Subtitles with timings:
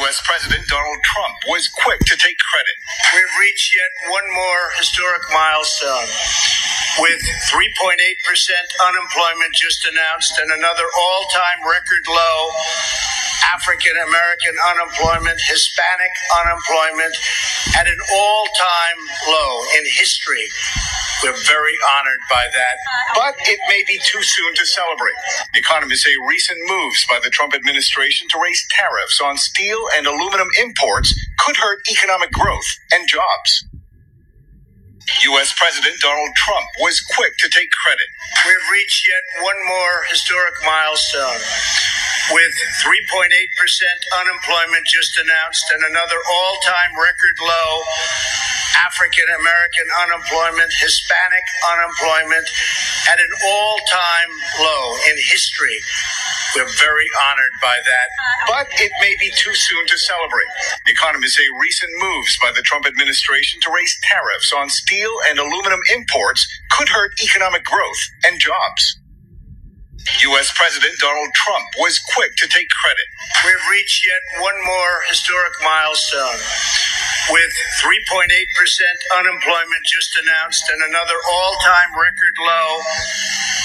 [0.00, 0.22] U.S.
[0.24, 2.76] President Donald Trump was quick to take credit.
[3.12, 6.08] We've reached yet one more historic milestone.
[7.04, 7.20] With
[7.52, 8.00] 3.8%
[8.88, 12.40] unemployment just announced and another all time record low,
[13.54, 16.14] African American unemployment, Hispanic
[16.44, 17.14] unemployment
[17.78, 18.98] at an all time
[19.28, 20.46] low in history.
[21.24, 22.76] We're very honored by that.
[23.14, 25.14] But it may be too soon to celebrate.
[25.54, 30.48] Economists say recent moves by the Trump administration to raise tariffs on steel and aluminum
[30.60, 33.66] imports could hurt economic growth and jobs.
[35.34, 35.52] U.S.
[35.56, 38.08] President Donald Trump was quick to take credit.
[38.46, 41.40] We've reached yet one more historic milestone.
[42.30, 43.26] With 3.8%
[44.22, 47.82] unemployment just announced and another all time record low,
[48.86, 52.46] African American unemployment, Hispanic unemployment
[53.10, 54.30] at an all time
[55.10, 55.78] in history.
[56.56, 58.08] We're very honored by that.
[58.48, 60.48] But it may be too soon to celebrate.
[60.88, 65.80] Economists say recent moves by the Trump administration to raise tariffs on steel and aluminum
[65.94, 68.94] imports could hurt economic growth and jobs.
[70.22, 70.52] U.S.
[70.56, 73.06] President Donald Trump was quick to take credit.
[73.44, 76.40] We've reached yet one more historic milestone.
[77.30, 77.52] With
[77.82, 78.28] 3.8%
[79.20, 82.80] unemployment just announced and another all time record low,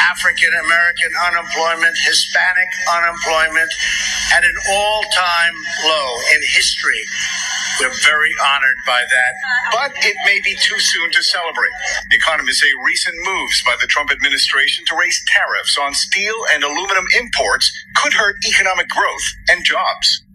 [0.00, 3.70] African American unemployment, Hispanic unemployment
[4.34, 7.04] at an all time low in history.
[7.80, 9.32] We're very honored by that.
[9.72, 11.72] But it may be too soon to celebrate.
[12.12, 17.06] Economists say recent moves by the Trump administration to raise tariffs on steel and aluminum
[17.18, 20.25] imports could hurt economic growth and jobs.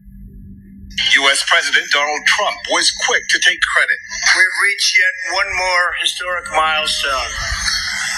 [1.00, 1.44] U.S.
[1.48, 4.00] President Donald Trump was quick to take credit.
[4.36, 7.32] We've reached yet one more historic milestone.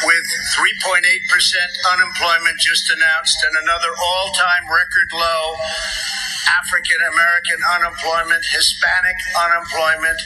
[0.03, 0.99] With 3.8%
[1.95, 5.55] unemployment just announced and another all time record low,
[6.59, 10.19] African American unemployment, Hispanic unemployment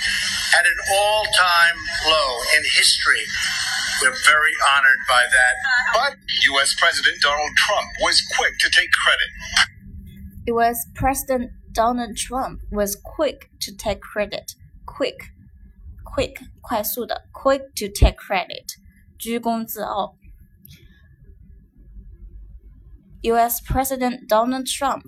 [0.57, 1.77] at an all time
[2.09, 3.21] low in history.
[4.01, 5.53] We're very honored by that.
[5.93, 6.13] But
[6.53, 6.73] U.S.
[6.73, 9.29] President Donald Trump was quick to take credit.
[10.47, 10.85] U.S.
[10.95, 14.54] President Donald Trump was quick to take credit.
[14.84, 15.30] Quick,
[16.04, 18.76] quick, 快速的，quick to take credit，
[19.18, 20.16] 居功自傲。
[23.22, 23.60] U.S.
[23.60, 25.04] President Donald Trump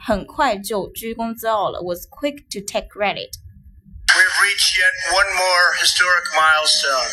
[0.00, 3.36] 很快就居功自傲了，was quick to take credit.
[4.14, 7.10] We've reached yet one more historic milestone.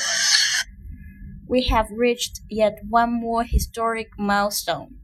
[1.47, 4.98] We have reached yet one more historic milestone.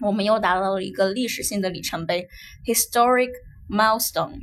[0.00, 2.28] 我们又达到了一个历史性的里程碑，
[2.64, 3.30] historic
[3.68, 4.40] milestone.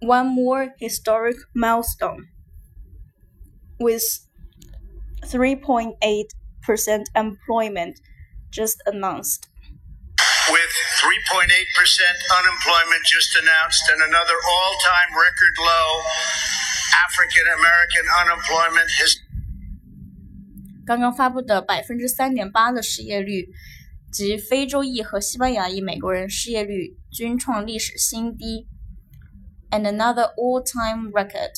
[0.00, 2.26] One more historic milestone
[3.78, 4.02] with
[5.24, 5.96] 3.8%
[7.14, 7.96] employment
[8.50, 9.48] just announced.
[10.48, 11.48] With 3.8%
[12.38, 16.02] unemployment just announced and another all time record low,
[17.04, 19.16] African American unemployment has
[20.86, 23.48] 刚刚发布的百分之三点八的失业率
[24.12, 28.66] 及非洲裔和西班牙裔美国人失业率均创历史新低，
[29.70, 31.52] and another all-time record,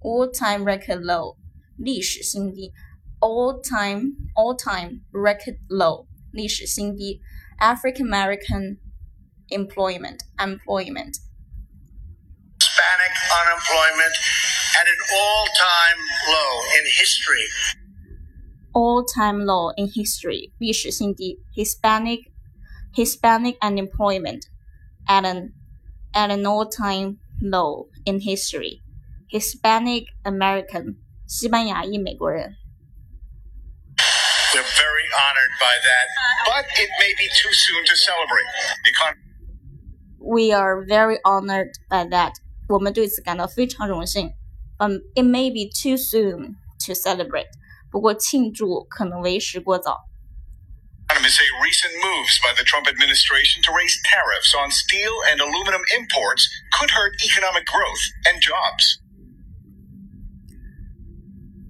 [0.00, 1.36] all-time record low，
[1.76, 2.72] 历史新低，
[3.20, 7.20] all-time all-time record low，历史新低，
[7.58, 8.78] African American
[9.48, 11.18] employment employment
[12.60, 14.14] Hispanic unemployment
[14.78, 17.44] at an all-time low in history.
[18.74, 22.30] All-time low in history，历史性低，Hispanic
[22.94, 24.42] Hispanic unemployment
[25.06, 25.52] at an
[26.12, 28.82] at an all-time low in history.
[29.28, 30.96] Hispanic American，
[31.26, 32.56] 西班牙裔美国人。
[34.52, 36.06] We're very honored by that.
[36.46, 38.46] But it may be too soon to celebrate.
[38.86, 39.18] Econ-
[40.18, 42.34] We are very honored by that.
[42.68, 44.32] 我们对此感到非常荣幸。
[44.78, 46.56] Um, it may be too soon
[46.86, 47.48] to celebrate.
[47.94, 50.10] 不过庆祝可能为时过早。
[51.10, 55.82] Economists say recent moves by the Trump administration to raise tariffs on steel and aluminum
[55.98, 59.00] imports could hurt economic growth and jobs.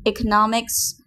[0.04, 1.00] Economics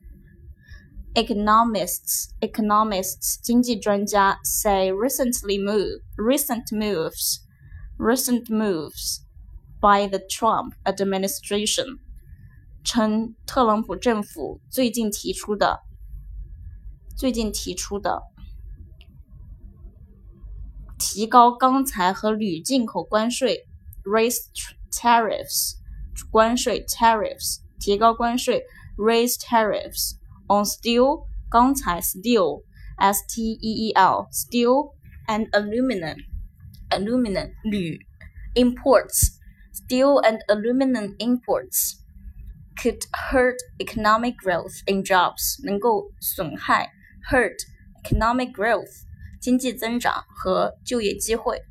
[1.16, 7.42] economists economists 经济专家 say recently move recent moves
[8.00, 9.22] recent moves
[9.80, 12.00] by the Trump administration
[12.89, 15.81] 称特朗普政府最近提出的
[17.15, 18.23] 最近提出的
[20.99, 23.67] 提高钢材和铝进口关税
[24.05, 24.39] raise
[24.91, 25.75] tariffs
[26.31, 28.65] 关税 tariffs 提高关税
[28.97, 32.63] raise tariffs on steel 钢材 steel
[32.97, 34.95] s t e e l steel
[35.27, 36.17] and aluminum
[36.89, 38.01] aluminum 铝
[38.55, 39.39] imports
[39.75, 42.08] steel and aluminum imports
[42.78, 46.92] could hurt economic growth in jobs 能够损害
[47.30, 47.56] hurt
[48.04, 49.04] economic growth
[49.40, 51.62] 经济增长和就业机会。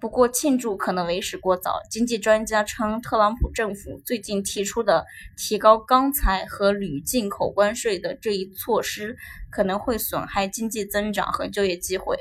[0.00, 1.80] 不过，庆祝可能为时过早。
[1.90, 9.16] 经济专家称，特朗普政府最近提出的提高钢材和铝进口关税的这一措施，
[9.50, 12.18] 可能会损害经济增长和就业机会。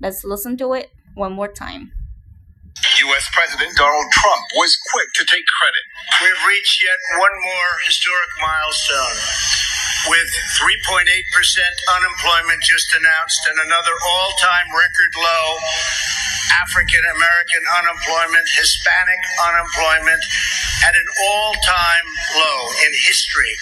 [0.00, 1.92] Let's listen to it one more time.
[3.09, 3.25] U.S.
[3.33, 5.83] President Donald Trump was quick to take credit.
[6.21, 9.17] We've reached yet one more historic milestone.
[10.09, 11.05] With 3.8%
[11.97, 15.45] unemployment just announced and another all time record low
[16.61, 20.23] African American unemployment, Hispanic unemployment
[20.87, 22.07] at an all time
[22.37, 23.53] low in history.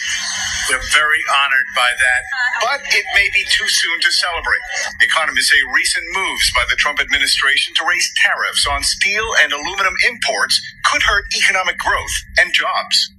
[0.69, 2.21] We're very honored by that.
[2.61, 4.61] But it may be too soon to celebrate.
[5.01, 9.95] Economists say recent moves by the Trump administration to raise tariffs on steel and aluminum
[10.09, 13.11] imports could hurt economic growth and jobs.